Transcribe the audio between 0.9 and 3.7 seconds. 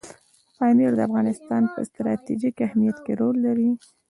د افغانستان په ستراتیژیک اهمیت کې رول لري.